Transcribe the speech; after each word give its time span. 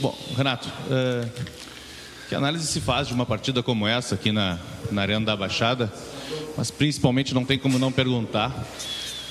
Bom, 0.00 0.16
Renato, 0.36 0.68
uh, 0.68 1.30
que 2.28 2.34
análise 2.34 2.66
se 2.66 2.80
faz 2.80 3.08
de 3.08 3.14
uma 3.14 3.24
partida 3.24 3.62
como 3.62 3.86
essa 3.86 4.14
aqui 4.14 4.32
na, 4.32 4.58
na 4.90 5.02
Arena 5.02 5.24
da 5.24 5.36
Baixada? 5.36 5.92
Mas 6.56 6.70
principalmente 6.70 7.32
não 7.32 7.44
tem 7.44 7.58
como 7.58 7.78
não 7.78 7.92
perguntar 7.92 8.66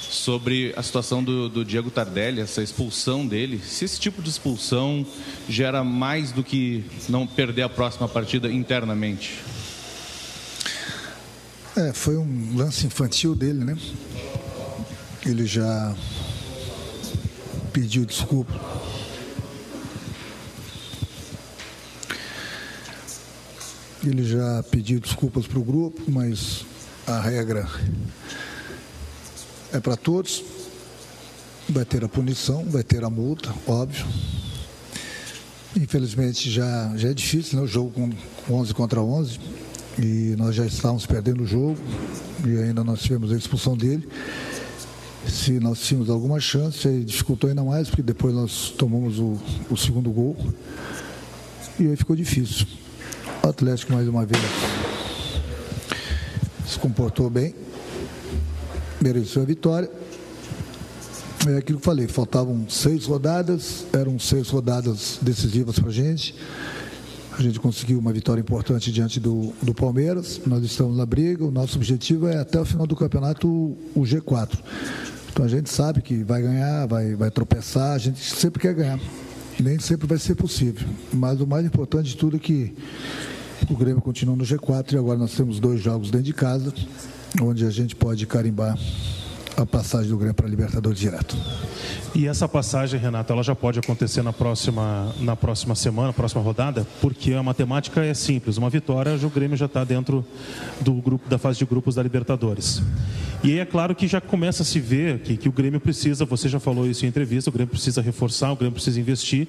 sobre 0.09 0.73
a 0.77 0.81
situação 0.81 1.23
do, 1.23 1.49
do, 1.49 1.65
Diego 1.65 1.91
Tardelli, 1.91 2.39
essa 2.39 2.63
expulsão 2.63 3.27
dele. 3.27 3.59
Se 3.59 3.85
esse 3.85 3.99
tipo 3.99 4.21
de 4.21 4.29
expulsão 4.29 5.05
gera 5.49 5.83
mais 5.83 6.31
do 6.31 6.43
que 6.43 6.85
não 7.09 7.27
perder 7.27 7.63
a 7.63 7.69
próxima 7.69 8.07
partida 8.07 8.51
internamente. 8.51 9.43
É, 11.75 11.91
foi 11.91 12.17
um 12.17 12.55
lance 12.55 12.87
infantil 12.87 13.35
dele, 13.35 13.65
né? 13.65 13.77
Ele 15.25 15.45
já 15.45 15.93
pediu 17.73 18.05
desculpa. 18.05 18.53
Ele 24.05 24.23
já 24.23 24.63
pediu 24.69 24.99
desculpas 24.99 25.47
para 25.47 25.57
o 25.57 25.63
grupo, 25.63 25.99
mas 26.07 26.63
a 27.07 27.19
regra 27.19 27.67
é 29.73 29.79
para 29.79 29.97
todos. 29.97 30.43
Vai 31.67 31.83
ter 31.83 32.03
a 32.03 32.07
punição, 32.07 32.63
vai 32.65 32.83
ter 32.83 33.03
a 33.03 33.09
multa, 33.09 33.51
óbvio. 33.65 34.05
Infelizmente 35.75 36.51
já, 36.51 36.93
já 36.95 37.09
é 37.09 37.13
difícil, 37.15 37.57
né? 37.57 37.63
O 37.63 37.67
jogo 37.67 37.91
com 38.45 38.53
11 38.53 38.73
contra 38.75 39.01
11. 39.01 39.39
E 39.97 40.35
nós 40.37 40.53
já 40.53 40.67
estávamos 40.67 41.07
perdendo 41.07 41.41
o 41.41 41.47
jogo. 41.47 41.77
E 42.45 42.57
ainda 42.59 42.83
nós 42.83 43.01
tivemos 43.01 43.31
a 43.31 43.35
expulsão 43.35 43.75
dele. 43.75 44.07
Se 45.27 45.59
nós 45.59 45.79
tínhamos 45.79 46.11
alguma 46.11 46.39
chance, 46.39 46.87
aí 46.87 47.03
dificultou 47.03 47.49
ainda 47.49 47.63
mais, 47.63 47.89
porque 47.89 48.03
depois 48.03 48.35
nós 48.35 48.71
tomamos 48.77 49.17
o, 49.17 49.35
o 49.71 49.75
segundo 49.75 50.11
gol. 50.11 50.37
E 51.79 51.87
aí 51.87 51.95
ficou 51.95 52.15
difícil. 52.15 52.67
O 53.45 53.49
Atlético, 53.49 53.93
mais 53.93 54.07
uma 54.07 54.25
vez, 54.25 54.41
se 56.67 56.79
comportou 56.79 57.29
bem 57.29 57.53
mereceu 58.99 59.43
a 59.43 59.45
vitória. 59.45 59.87
É 61.47 61.57
aquilo 61.57 61.79
que 61.79 61.83
eu 61.83 61.93
falei, 61.93 62.07
faltavam 62.07 62.67
seis 62.67 63.05
rodadas, 63.05 63.85
eram 63.93 64.17
seis 64.17 64.49
rodadas 64.49 65.19
decisivas 65.21 65.77
para 65.77 65.89
a 65.89 65.93
gente. 65.93 66.33
A 67.37 67.41
gente 67.43 67.59
conseguiu 67.59 67.99
uma 67.99 68.11
vitória 68.11 68.41
importante 68.41 68.91
diante 68.91 69.19
do, 69.19 69.53
do 69.61 69.75
Palmeiras. 69.75 70.41
Nós 70.47 70.63
estamos 70.63 70.97
na 70.97 71.05
briga. 71.05 71.45
O 71.45 71.51
nosso 71.51 71.75
objetivo 71.75 72.27
é 72.27 72.39
até 72.39 72.59
o 72.59 72.65
final 72.65 72.87
do 72.87 72.95
campeonato 72.95 73.47
o 73.47 74.01
G4. 74.01 74.57
Então 75.31 75.45
a 75.45 75.47
gente 75.47 75.69
sabe 75.69 76.01
que 76.01 76.23
vai 76.23 76.41
ganhar, 76.41 76.87
vai, 76.87 77.13
vai 77.13 77.29
tropeçar, 77.29 77.91
a 77.91 77.97
gente 77.99 78.19
sempre 78.23 78.59
quer 78.59 78.73
ganhar. 78.73 78.99
Nem 79.59 79.77
sempre 79.77 80.07
vai 80.07 80.17
ser 80.17 80.33
possível. 80.33 80.87
Mas 81.13 81.39
o 81.39 81.45
mais 81.45 81.63
importante 81.63 82.09
de 82.09 82.17
tudo 82.17 82.37
é 82.37 82.39
que 82.39 82.73
o 83.69 83.75
Grêmio 83.75 84.01
continua 84.01 84.35
no 84.35 84.43
G4 84.43 84.93
e 84.93 84.97
agora 84.97 85.17
nós 85.17 85.33
temos 85.33 85.59
dois 85.59 85.81
jogos 85.81 86.11
dentro 86.11 86.25
de 86.25 86.33
casa 86.33 86.73
onde 87.41 87.65
a 87.65 87.69
gente 87.69 87.95
pode 87.95 88.25
carimbar 88.25 88.77
a 89.57 89.65
passagem 89.65 90.09
do 90.09 90.17
Grêmio 90.17 90.33
para 90.33 90.45
a 90.45 90.49
Libertadores 90.49 90.99
direto. 90.99 91.35
E 92.13 92.27
essa 92.27 92.47
passagem, 92.47 92.99
Renato, 92.99 93.31
ela 93.31 93.43
já 93.43 93.55
pode 93.55 93.79
acontecer 93.79 94.21
na 94.21 94.33
próxima, 94.33 95.13
na 95.19 95.35
próxima 95.35 95.75
semana, 95.75 96.11
próxima 96.11 96.41
rodada, 96.41 96.85
porque 97.01 97.33
a 97.33 97.43
matemática 97.43 98.03
é 98.03 98.13
simples. 98.13 98.57
Uma 98.57 98.69
vitória, 98.69 99.15
o 99.15 99.29
Grêmio 99.29 99.57
já 99.57 99.65
está 99.65 99.83
dentro 99.83 100.25
do 100.81 100.93
grupo 100.93 101.29
da 101.29 101.37
fase 101.37 101.59
de 101.59 101.65
grupos 101.65 101.95
da 101.95 102.03
Libertadores. 102.03 102.81
E 103.45 103.51
aí 103.51 103.59
é 103.59 103.65
claro 103.65 103.93
que 103.93 104.07
já 104.07 104.19
começa 104.19 104.63
a 104.63 104.65
se 104.65 104.79
ver 104.79 105.19
que, 105.19 105.37
que 105.37 105.47
o 105.47 105.51
Grêmio 105.51 105.79
precisa, 105.79 106.25
você 106.25 106.49
já 106.49 106.59
falou 106.59 106.89
isso 106.89 107.05
em 107.05 107.09
entrevista, 107.09 107.47
o 107.47 107.53
Grêmio 107.53 107.69
precisa 107.69 108.01
reforçar, 108.01 108.51
o 108.51 108.55
Grêmio 108.55 108.73
precisa 108.73 108.99
investir. 108.99 109.47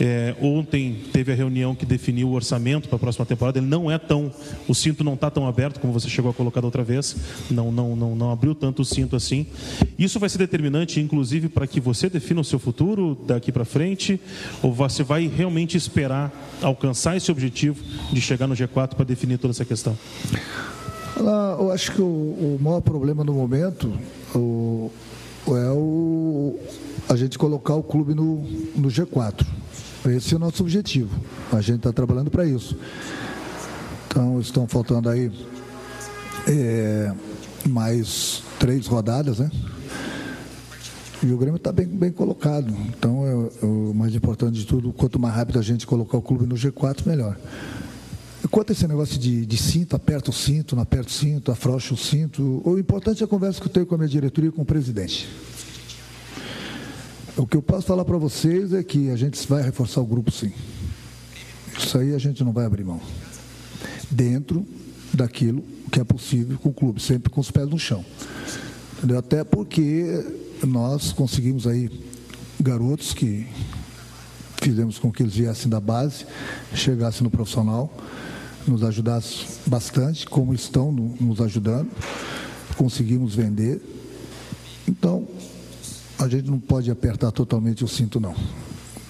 É, 0.00 0.34
ontem 0.42 1.04
teve 1.12 1.30
a 1.30 1.36
reunião 1.36 1.72
que 1.72 1.86
definiu 1.86 2.30
o 2.30 2.32
orçamento 2.32 2.88
para 2.88 2.96
a 2.96 2.98
próxima 2.98 3.24
temporada. 3.24 3.60
Ele 3.60 3.68
não 3.68 3.88
é 3.88 3.96
tão, 3.96 4.32
o 4.66 4.74
cinto 4.74 5.04
não 5.04 5.14
está 5.14 5.30
tão 5.30 5.46
aberto 5.46 5.78
como 5.78 5.92
você 5.92 6.08
chegou 6.08 6.32
a 6.32 6.34
colocar 6.34 6.60
da 6.60 6.66
outra 6.66 6.82
vez. 6.82 7.14
Não, 7.48 7.70
não, 7.70 7.94
não, 7.94 8.16
não 8.16 8.32
abriu 8.32 8.56
tanto 8.56 8.82
o 8.82 8.84
cinto 8.84 9.14
assim. 9.14 9.46
Isso 9.96 10.18
vai 10.18 10.28
ser 10.28 10.38
determinante, 10.38 10.98
inclusive, 10.98 11.48
para 11.48 11.64
que 11.64 11.78
você 11.78 12.10
defina 12.10 12.40
o 12.40 12.44
seu 12.44 12.58
futuro 12.58 13.16
daqui 13.24 13.52
para 13.52 13.64
frente, 13.64 14.20
ou 14.60 14.72
você 14.72 15.04
vai 15.04 15.28
realmente 15.28 15.76
esperar 15.76 16.32
alcançar 16.60 17.16
esse 17.16 17.30
objetivo 17.30 17.80
de 18.12 18.20
chegar 18.20 18.48
no 18.48 18.56
G4 18.56 18.96
para 18.96 19.04
definir 19.04 19.38
toda 19.38 19.52
essa 19.52 19.64
questão? 19.64 19.96
Eu 21.16 21.72
acho 21.72 21.92
que 21.92 22.00
o, 22.00 22.04
o 22.04 22.58
maior 22.60 22.80
problema 22.80 23.24
no 23.24 23.34
momento 23.34 23.92
o, 24.34 24.90
é 25.48 25.70
o, 25.70 26.58
a 27.08 27.16
gente 27.16 27.38
colocar 27.38 27.74
o 27.74 27.82
clube 27.82 28.14
no, 28.14 28.42
no 28.76 28.88
G4. 28.88 29.46
Esse 30.06 30.34
é 30.34 30.36
o 30.36 30.40
nosso 30.40 30.62
objetivo. 30.62 31.18
A 31.52 31.60
gente 31.60 31.78
está 31.78 31.92
trabalhando 31.92 32.30
para 32.30 32.46
isso. 32.46 32.76
Então, 34.06 34.40
estão 34.40 34.66
faltando 34.66 35.08
aí 35.08 35.30
é, 36.46 37.12
mais 37.68 38.42
três 38.58 38.86
rodadas, 38.86 39.38
né? 39.38 39.50
E 41.22 41.32
o 41.32 41.36
Grêmio 41.36 41.56
está 41.56 41.72
bem, 41.72 41.86
bem 41.86 42.12
colocado. 42.12 42.72
Então, 42.88 43.26
é, 43.26 43.64
é, 43.64 43.66
o 43.66 43.92
mais 43.92 44.14
importante 44.14 44.58
de 44.58 44.66
tudo, 44.66 44.92
quanto 44.92 45.18
mais 45.18 45.34
rápido 45.34 45.58
a 45.58 45.62
gente 45.62 45.86
colocar 45.86 46.16
o 46.16 46.22
clube 46.22 46.46
no 46.46 46.54
G4, 46.54 47.06
melhor. 47.06 47.36
Quanto 48.58 48.70
a 48.70 48.72
esse 48.72 48.88
negócio 48.88 49.16
de, 49.20 49.46
de 49.46 49.56
cinto, 49.56 49.94
aperta 49.94 50.30
o 50.30 50.32
cinto, 50.32 50.74
não 50.74 50.82
aperta 50.82 51.08
o 51.08 51.12
cinto, 51.12 51.52
afrouxa 51.52 51.94
o 51.94 51.96
cinto, 51.96 52.60
o 52.64 52.76
importante 52.76 53.22
é 53.22 53.24
a 53.24 53.28
conversa 53.28 53.60
que 53.60 53.68
eu 53.68 53.72
tenho 53.72 53.86
com 53.86 53.94
a 53.94 53.98
minha 53.98 54.08
diretoria 54.08 54.48
e 54.48 54.52
com 54.52 54.62
o 54.62 54.64
presidente. 54.64 55.28
O 57.36 57.46
que 57.46 57.56
eu 57.56 57.62
posso 57.62 57.86
falar 57.86 58.04
para 58.04 58.18
vocês 58.18 58.72
é 58.72 58.82
que 58.82 59.10
a 59.10 59.16
gente 59.16 59.38
vai 59.46 59.62
reforçar 59.62 60.00
o 60.00 60.04
grupo 60.04 60.32
sim. 60.32 60.52
Isso 61.78 61.96
aí 61.98 62.12
a 62.12 62.18
gente 62.18 62.42
não 62.42 62.52
vai 62.52 62.66
abrir 62.66 62.82
mão. 62.82 63.00
Dentro 64.10 64.66
daquilo 65.14 65.62
que 65.92 66.00
é 66.00 66.04
possível 66.04 66.58
com 66.58 66.70
o 66.70 66.74
clube, 66.74 67.00
sempre 67.00 67.30
com 67.30 67.40
os 67.40 67.52
pés 67.52 67.68
no 67.68 67.78
chão. 67.78 68.04
Entendeu? 68.96 69.18
Até 69.18 69.44
porque 69.44 70.26
nós 70.66 71.12
conseguimos 71.12 71.64
aí 71.64 71.88
garotos 72.60 73.14
que 73.14 73.46
fizemos 74.60 74.98
com 74.98 75.12
que 75.12 75.22
eles 75.22 75.36
viessem 75.36 75.70
da 75.70 75.78
base, 75.78 76.26
chegassem 76.74 77.22
no 77.22 77.30
profissional, 77.30 77.88
nos 78.66 78.82
ajudassem 78.82 79.46
bastante, 79.66 80.26
como 80.26 80.54
estão 80.54 80.92
nos 80.92 81.40
ajudando, 81.40 81.90
conseguimos 82.76 83.34
vender. 83.34 83.80
Então, 84.86 85.26
a 86.18 86.28
gente 86.28 86.50
não 86.50 86.58
pode 86.58 86.90
apertar 86.90 87.30
totalmente 87.30 87.84
o 87.84 87.88
cinto, 87.88 88.18
não. 88.18 88.34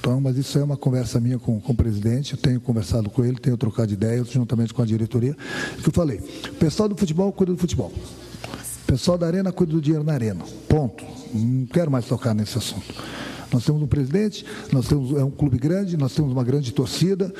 Então, 0.00 0.20
mas 0.20 0.36
isso 0.36 0.58
é 0.58 0.62
uma 0.62 0.76
conversa 0.76 1.20
minha 1.20 1.38
com, 1.38 1.60
com 1.60 1.72
o 1.72 1.76
presidente, 1.76 2.34
eu 2.34 2.38
tenho 2.38 2.60
conversado 2.60 3.10
com 3.10 3.24
ele, 3.24 3.36
tenho 3.36 3.56
trocado 3.56 3.92
ideias 3.92 4.30
juntamente 4.30 4.72
com 4.72 4.82
a 4.82 4.86
diretoria. 4.86 5.36
Que 5.82 5.88
eu 5.88 5.92
falei, 5.92 6.20
o 6.48 6.54
pessoal 6.54 6.88
do 6.88 6.96
futebol 6.96 7.32
cuida 7.32 7.52
do 7.52 7.58
futebol. 7.58 7.92
O 7.92 8.86
pessoal 8.86 9.18
da 9.18 9.26
arena 9.26 9.52
cuida 9.52 9.72
do 9.72 9.80
dinheiro 9.80 10.04
na 10.04 10.14
arena. 10.14 10.44
Ponto. 10.68 11.04
Não 11.34 11.66
quero 11.66 11.90
mais 11.90 12.06
tocar 12.06 12.34
nesse 12.34 12.56
assunto. 12.56 12.86
Nós 13.52 13.64
temos 13.64 13.82
um 13.82 13.86
presidente, 13.86 14.44
nós 14.72 14.86
temos 14.86 15.16
é 15.16 15.24
um 15.24 15.30
clube 15.30 15.58
grande, 15.58 15.96
nós 15.96 16.14
temos 16.14 16.32
uma 16.32 16.44
grande 16.44 16.72
torcida 16.72 17.32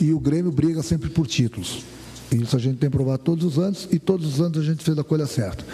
e 0.00 0.12
o 0.12 0.20
Grêmio 0.20 0.52
briga 0.52 0.82
sempre 0.82 1.08
por 1.08 1.26
títulos. 1.26 1.84
Isso 2.30 2.56
a 2.56 2.58
gente 2.58 2.78
tem 2.78 2.90
provado 2.90 3.22
todos 3.22 3.44
os 3.44 3.58
anos 3.58 3.88
e 3.90 3.98
todos 3.98 4.34
os 4.34 4.40
anos 4.40 4.58
a 4.58 4.62
gente 4.62 4.82
fez 4.82 4.98
a 4.98 5.04
coisa 5.04 5.26
certa. 5.26 5.64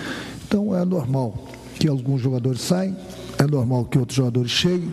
Então 0.47 0.77
é 0.77 0.85
normal 0.85 1.49
que 1.79 1.89
alguns 1.89 2.21
jogadores 2.21 2.61
saem, 2.61 2.97
é 3.39 3.47
normal 3.47 3.85
que 3.87 3.99
outros 3.99 4.17
jogadores 4.17 4.51
cheguem. 4.51 4.93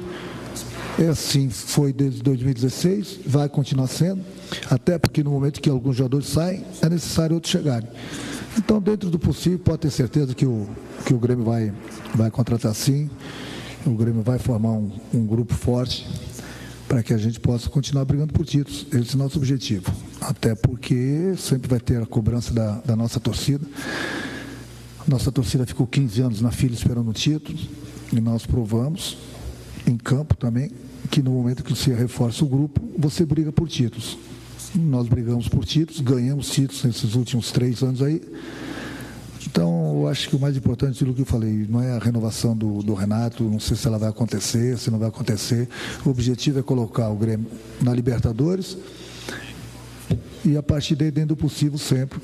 É 0.98 1.08
assim, 1.10 1.48
foi 1.50 1.94
desde 1.94 2.24
2016, 2.24 3.20
vai 3.28 3.48
continuar 3.48 3.86
sendo, 3.86 4.22
até 4.68 4.98
porque 4.98 5.24
no 5.24 5.30
momento 5.30 5.62
que 5.62 5.70
alguns 5.70 5.96
jogadores 5.96 6.28
saem, 6.28 6.64
é 6.82 6.90
necessário 6.90 7.36
outros 7.36 7.52
chegarem. 7.52 7.88
Então, 8.58 8.82
dentro 8.82 9.12
do 9.12 9.20
possível, 9.20 9.60
pode 9.60 9.80
ter 9.80 9.92
certeza 9.92 10.34
que 10.34 10.46
o, 10.46 10.68
que 11.06 11.14
o 11.14 11.20
Grêmio 11.20 11.46
vai, 11.46 11.72
vai 12.16 12.32
contratar 12.32 12.74
sim 12.74 13.08
o 13.86 13.92
Grêmio 13.92 14.22
vai 14.22 14.40
formar 14.40 14.72
um, 14.72 14.92
um 15.14 15.26
grupo 15.26 15.54
forte 15.54 16.08
para 16.88 17.04
que 17.04 17.14
a 17.14 17.18
gente 17.18 17.40
possa 17.40 17.70
continuar 17.70 18.06
brigando 18.06 18.34
por 18.34 18.46
títulos. 18.46 18.88
Esse 18.94 19.14
é 19.14 19.16
o 19.16 19.18
nosso 19.18 19.38
objetivo. 19.38 19.92
Até 20.22 20.56
porque 20.56 21.34
sempre 21.38 21.68
vai 21.68 21.80
ter 21.80 22.02
a 22.02 22.06
cobrança 22.06 22.54
da, 22.54 22.80
da 22.80 22.96
nossa 22.96 23.20
torcida. 23.20 23.66
Nossa 25.08 25.32
torcida 25.32 25.66
ficou 25.66 25.86
15 25.86 26.22
anos 26.22 26.42
na 26.42 26.52
fila 26.52 26.74
esperando 26.74 27.10
o 27.10 27.14
título 27.14 27.58
e 28.12 28.20
nós 28.20 28.46
provamos, 28.46 29.18
em 29.86 29.98
campo 29.98 30.36
também, 30.36 30.72
que 31.10 31.22
no 31.22 31.32
momento 31.32 31.64
que 31.64 31.74
você 31.74 31.94
reforça 31.94 32.44
o 32.44 32.48
grupo, 32.48 32.82
você 32.98 33.26
briga 33.26 33.52
por 33.52 33.68
títulos. 33.68 34.18
Nós 34.76 35.08
brigamos 35.08 35.48
por 35.48 35.66
títulos, 35.66 36.02
ganhamos 36.02 36.50
títulos 36.50 36.84
nesses 36.84 37.16
últimos 37.16 37.52
três 37.52 37.82
anos 37.82 38.02
aí. 38.02 38.22
Então, 39.46 40.02
eu 40.02 40.08
acho 40.08 40.30
que 40.30 40.36
o 40.36 40.40
mais 40.40 40.58
importante 40.58 41.04
do 41.06 41.14
que 41.14 41.22
eu 41.22 41.26
falei, 41.26 41.66
não 41.70 41.82
é 41.82 41.92
a 41.92 42.00
renovação 42.00 42.56
do, 42.56 42.82
do, 42.82 42.94
Renato, 42.94 43.44
não 43.44 43.60
sei 43.60 43.78
se 43.78 43.88
ela 43.88 43.98
vai 43.98 44.10
acontecer, 44.10 44.78
se 44.78 44.90
não 44.90 44.98
vai 44.98 45.10
acontecer. 45.10 45.70
O 46.06 46.10
objetivo 46.10 46.60
é 46.60 46.64
colocar 46.64 47.10
o 47.10 47.16
Grêmio 47.16 47.48
na 47.82 47.94
Libertadores 47.94 48.78
e 50.44 50.56
a 50.56 50.64
partir 50.64 50.96
daí, 50.96 51.12
dentro 51.12 51.36
do 51.36 51.38
possível, 51.38 51.78
sempre, 51.78 52.20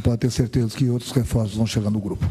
pode 0.00 0.18
ter 0.18 0.30
certeza 0.30 0.76
que 0.76 0.88
outros 0.88 1.12
reforços 1.12 1.56
vão 1.56 1.66
chegar 1.66 1.90
no 1.90 2.00
grupo. 2.00 2.28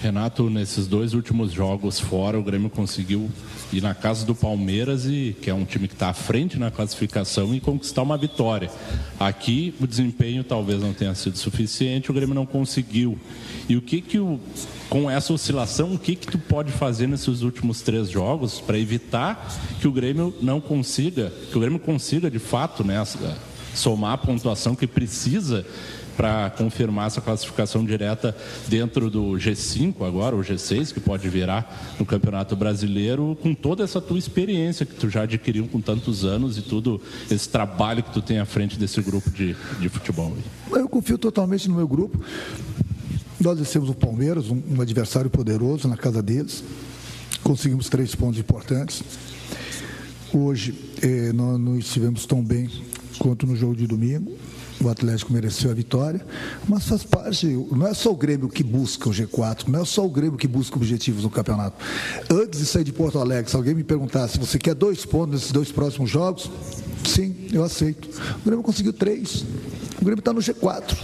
Renato, 0.00 0.50
nesses 0.50 0.86
dois 0.86 1.14
últimos 1.14 1.52
jogos 1.52 2.00
fora, 2.00 2.38
o 2.38 2.42
Grêmio 2.42 2.68
conseguiu 2.68 3.30
ir 3.72 3.80
na 3.80 3.94
casa 3.94 4.26
do 4.26 4.34
Palmeiras, 4.34 5.06
e 5.06 5.36
que 5.40 5.48
é 5.48 5.54
um 5.54 5.64
time 5.64 5.86
que 5.86 5.94
está 5.94 6.08
à 6.08 6.12
frente 6.12 6.58
na 6.58 6.70
classificação, 6.70 7.54
e 7.54 7.60
conquistar 7.60 8.02
uma 8.02 8.18
vitória. 8.18 8.70
Aqui, 9.18 9.74
o 9.80 9.86
desempenho 9.86 10.42
talvez 10.42 10.82
não 10.82 10.92
tenha 10.92 11.14
sido 11.14 11.38
suficiente, 11.38 12.10
o 12.10 12.14
Grêmio 12.14 12.34
não 12.34 12.44
conseguiu. 12.44 13.16
E 13.68 13.76
o 13.76 13.82
que 13.82 14.00
que 14.00 14.18
o 14.18 14.40
com 14.90 15.10
essa 15.10 15.32
oscilação, 15.32 15.94
o 15.94 15.98
que 15.98 16.14
que 16.14 16.26
tu 16.26 16.38
pode 16.38 16.70
fazer 16.70 17.06
nesses 17.06 17.40
últimos 17.40 17.80
três 17.80 18.10
jogos 18.10 18.60
para 18.60 18.78
evitar 18.78 19.50
que 19.80 19.88
o 19.88 19.92
Grêmio 19.92 20.34
não 20.42 20.60
consiga, 20.60 21.32
que 21.50 21.56
o 21.56 21.60
Grêmio 21.60 21.78
consiga 21.78 22.30
de 22.30 22.38
fato, 22.38 22.84
né, 22.84 23.02
somar 23.74 24.12
a 24.12 24.18
pontuação 24.18 24.74
que 24.74 24.86
precisa 24.86 25.64
para 26.16 26.50
confirmar 26.50 27.06
essa 27.06 27.20
classificação 27.20 27.84
direta 27.84 28.36
dentro 28.68 29.10
do 29.10 29.32
G5 29.32 30.06
agora, 30.06 30.36
ou 30.36 30.42
G6, 30.42 30.92
que 30.92 31.00
pode 31.00 31.28
virar 31.28 31.94
no 31.98 32.06
Campeonato 32.06 32.54
Brasileiro, 32.54 33.36
com 33.40 33.54
toda 33.54 33.82
essa 33.82 34.00
tua 34.00 34.18
experiência 34.18 34.86
que 34.86 34.94
tu 34.94 35.08
já 35.08 35.22
adquiriu 35.22 35.66
com 35.68 35.80
tantos 35.80 36.24
anos 36.24 36.58
e 36.58 36.62
tudo 36.62 37.00
esse 37.30 37.48
trabalho 37.48 38.02
que 38.02 38.12
tu 38.12 38.20
tem 38.20 38.38
à 38.38 38.44
frente 38.44 38.78
desse 38.78 39.00
grupo 39.00 39.30
de, 39.30 39.56
de 39.80 39.88
futebol. 39.88 40.36
Eu 40.70 40.88
confio 40.88 41.18
totalmente 41.18 41.68
no 41.68 41.74
meu 41.74 41.88
grupo. 41.88 42.22
Nós 43.40 43.58
descemos 43.58 43.88
o 43.88 43.94
Palmeiras, 43.94 44.50
um, 44.50 44.62
um 44.70 44.80
adversário 44.80 45.28
poderoso 45.28 45.88
na 45.88 45.96
casa 45.96 46.22
deles. 46.22 46.62
Conseguimos 47.42 47.88
três 47.88 48.14
pontos 48.14 48.38
importantes. 48.38 49.02
Hoje 50.32 50.74
eh, 51.02 51.32
nós 51.32 51.58
não 51.58 51.76
estivemos 51.76 52.24
tão 52.24 52.42
bem 52.42 52.70
quanto 53.18 53.46
no 53.46 53.56
jogo 53.56 53.74
de 53.74 53.86
domingo 53.86 54.32
o 54.80 54.88
Atlético 54.88 55.32
mereceu 55.32 55.70
a 55.70 55.74
vitória, 55.74 56.24
mas 56.68 56.86
faz 56.86 57.02
parte, 57.02 57.46
não 57.46 57.86
é 57.86 57.94
só 57.94 58.12
o 58.12 58.16
Grêmio 58.16 58.48
que 58.48 58.62
busca 58.62 59.08
o 59.08 59.12
G4, 59.12 59.68
não 59.68 59.80
é 59.80 59.84
só 59.84 60.04
o 60.04 60.08
Grêmio 60.08 60.38
que 60.38 60.48
busca 60.48 60.76
objetivos 60.76 61.24
no 61.24 61.30
campeonato. 61.30 61.76
Antes 62.30 62.60
de 62.60 62.66
sair 62.66 62.84
de 62.84 62.92
Porto 62.92 63.18
Alegre, 63.18 63.50
se 63.50 63.56
alguém 63.56 63.74
me 63.74 63.84
perguntasse 63.84 64.34
se 64.34 64.38
você 64.38 64.58
quer 64.58 64.74
dois 64.74 65.04
pontos 65.04 65.34
nesses 65.34 65.52
dois 65.52 65.70
próximos 65.70 66.10
jogos, 66.10 66.50
sim, 67.04 67.48
eu 67.52 67.62
aceito. 67.62 68.08
O 68.40 68.44
Grêmio 68.44 68.62
conseguiu 68.62 68.92
três, 68.92 69.44
o 70.00 70.04
Grêmio 70.04 70.20
está 70.20 70.32
no 70.32 70.40
G4. 70.40 70.96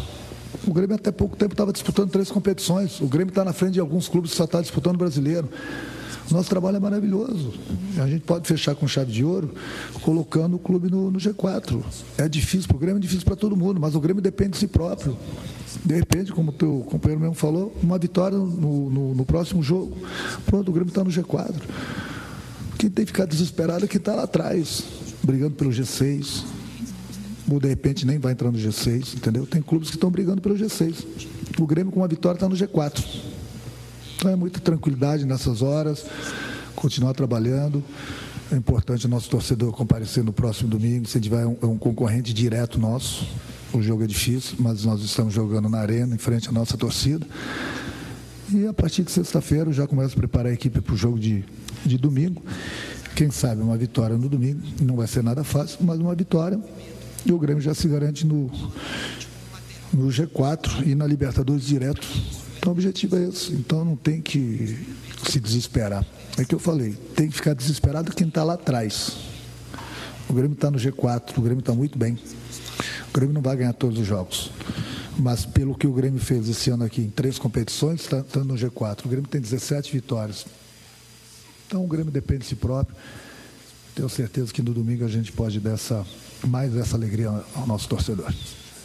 O 0.67 0.73
Grêmio 0.73 0.97
até 0.97 1.11
pouco 1.11 1.37
tempo 1.37 1.55
estava 1.55 1.73
disputando 1.73 2.11
três 2.11 2.31
competições. 2.31 3.01
O 3.01 3.07
Grêmio 3.07 3.31
está 3.31 3.45
na 3.45 3.53
frente 3.53 3.75
de 3.75 3.81
alguns 3.81 4.09
clubes 4.09 4.33
que 4.33 4.37
só 4.37 4.45
está 4.45 4.61
disputando 4.61 4.99
brasileiro. 4.99 5.49
Nosso 6.31 6.51
trabalho 6.51 6.77
é 6.77 6.81
maravilhoso. 6.81 7.55
A 7.99 8.07
gente 8.07 8.23
pode 8.23 8.47
fechar 8.47 8.75
com 8.75 8.87
chave 8.87 9.11
de 9.11 9.25
ouro, 9.25 9.55
colocando 10.03 10.57
o 10.57 10.59
clube 10.59 10.91
no, 10.91 11.11
no 11.11 11.19
G4. 11.19 11.83
É 12.19 12.29
difícil 12.29 12.69
para 12.69 12.77
o 12.77 12.81
Grêmio, 12.81 12.99
é 12.99 13.01
difícil 13.01 13.25
para 13.25 13.37
todo 13.37 13.57
mundo, 13.57 13.81
mas 13.81 13.95
o 13.95 14.01
Grêmio 14.01 14.23
depende 14.23 14.51
de 14.51 14.59
si 14.59 14.67
próprio. 14.67 15.17
De 15.85 15.95
repente, 15.95 16.33
como 16.33 16.51
o 16.51 16.53
teu 16.53 16.87
companheiro 16.91 17.21
mesmo 17.21 17.35
falou, 17.35 17.75
uma 17.83 17.99
vitória 17.99 18.37
no, 18.37 18.91
no, 18.91 19.15
no 19.15 19.25
próximo 19.25 19.63
jogo. 19.63 19.97
Pronto, 20.45 20.69
o 20.69 20.73
Grêmio 20.73 20.91
está 20.91 21.03
no 21.03 21.11
G4. 21.11 21.55
Quem 22.79 22.91
tem 22.91 23.05
que 23.05 23.11
ficar 23.11 23.25
desesperado 23.25 23.85
é 23.87 23.89
quem 23.89 23.99
está 23.99 24.15
lá 24.15 24.25
atrás, 24.25 24.85
brigando 25.23 25.55
pelo 25.55 25.71
G6. 25.71 26.45
Ou 27.51 27.59
de 27.59 27.69
repente 27.69 28.07
nem 28.07 28.19
vai 28.19 28.33
entrar 28.33 28.53
no 28.53 28.59
G6, 28.59 29.17
entendeu? 29.17 29.47
Tem 29.47 29.63
clubes 29.63 29.89
que 29.89 29.97
estão 29.97 30.11
brigando 30.11 30.43
pelo 30.43 30.55
G6. 30.55 31.07
O 31.59 31.67
Grêmio 31.67 31.91
com 31.91 32.01
uma 32.01 32.09
vitória 32.09 32.37
está 32.37 32.49
no 32.49 32.55
G4. 32.55 33.03
Então 34.19 34.33
é 34.33 34.35
muita 34.35 34.59
tranquilidade 34.59 35.25
nessas 35.25 35.63
horas, 35.63 36.05
continuar 36.75 37.15
trabalhando. 37.15 37.85
É 38.51 38.57
importante 38.57 39.07
o 39.07 39.09
nosso 39.09 39.31
torcedor 39.31 39.71
comparecer 39.71 40.25
no 40.25 40.33
próximo 40.33 40.69
domingo. 40.69 41.07
Se 41.07 41.21
tiver 41.21 41.47
um, 41.47 41.57
um 41.63 41.79
concorrente 41.79 42.35
direto 42.35 42.81
nosso, 42.81 43.25
o 43.73 43.81
jogo 43.81 44.03
é 44.03 44.09
difícil, 44.09 44.57
mas 44.59 44.85
nós 44.85 45.03
estamos 45.03 45.33
jogando 45.33 45.69
na 45.69 45.79
arena, 45.79 46.17
em 46.17 46.19
frente 46.19 46.49
à 46.49 46.53
nossa 46.53 46.77
torcida. 46.77 47.25
E 48.53 48.67
a 48.67 48.73
partir 48.73 49.05
de 49.05 49.13
sexta-feira 49.13 49.71
eu 49.71 49.73
já 49.73 49.87
começo 49.87 50.15
a 50.15 50.17
preparar 50.17 50.51
a 50.51 50.53
equipe 50.53 50.81
para 50.81 50.95
o 50.95 50.97
jogo 50.97 51.17
de, 51.17 51.45
de 51.87 51.97
domingo. 51.97 52.43
Quem 53.15 53.31
sabe 53.31 53.63
uma 53.63 53.77
vitória 53.77 54.19
no 54.19 54.29
domingo, 54.29 54.61
não 54.83 54.97
vai 54.97 55.07
ser 55.07 55.23
nada 55.23 55.45
fácil, 55.45 55.79
mas 55.83 55.97
uma 56.01 56.17
vitória 56.17 56.59
e 57.25 57.33
o 57.33 57.39
Grêmio 57.39 57.63
já 57.63 57.73
se 57.73 57.87
garante 57.87 58.27
no, 58.27 58.51
no 59.93 60.09
G4 60.09 60.85
e 60.85 60.97
na 60.97 61.07
Libertadores 61.07 61.65
direto 61.65 62.05
então, 62.59 62.73
o 62.73 62.73
objetivo 62.73 63.17
é 63.17 63.29
esse. 63.29 63.53
Então, 63.53 63.85
não 63.85 63.97
tem 63.97 64.21
que 64.21 64.85
se 65.29 65.39
desesperar. 65.39 66.05
É 66.37 66.45
que 66.45 66.55
eu 66.55 66.59
falei, 66.59 66.93
tem 67.15 67.29
que 67.29 67.37
ficar 67.37 67.55
desesperado 67.55 68.13
quem 68.13 68.29
está 68.29 68.43
lá 68.43 68.55
atrás. 68.55 69.17
O 70.29 70.33
Grêmio 70.33 70.55
está 70.55 70.71
no 70.71 70.77
G4, 70.77 71.39
o 71.39 71.41
Grêmio 71.41 71.61
está 71.61 71.73
muito 71.73 71.97
bem. 71.97 72.19
O 73.09 73.13
Grêmio 73.13 73.33
não 73.33 73.41
vai 73.41 73.57
ganhar 73.57 73.73
todos 73.73 73.99
os 73.99 74.07
jogos. 74.07 74.51
Mas 75.19 75.47
pelo 75.47 75.75
que 75.75 75.87
o 75.87 75.93
Grêmio 75.93 76.21
fez 76.21 76.49
esse 76.49 76.71
ano 76.71 76.85
aqui 76.85 77.01
em 77.01 77.11
três 77.11 77.39
competições, 77.39 78.01
está 78.01 78.23
tá 78.23 78.45
no 78.45 78.55
G4. 78.55 79.07
O 79.07 79.09
Grêmio 79.09 79.29
tem 79.29 79.41
17 79.41 79.93
vitórias. 79.93 80.45
Então 81.67 81.85
o 81.85 81.89
Grêmio 81.89 82.13
depende 82.13 82.41
de 82.41 82.47
si 82.47 82.57
próprio. 82.57 82.97
Tenho 83.95 84.09
certeza 84.09 84.53
que 84.53 84.63
no 84.63 84.73
domingo 84.73 85.05
a 85.05 85.09
gente 85.09 85.33
pode 85.33 85.59
dar 85.59 85.73
essa, 85.73 86.07
mais 86.47 86.77
essa 86.77 86.97
alegria 86.97 87.29
ao 87.55 87.67
nosso 87.67 87.89
torcedor. 87.89 88.33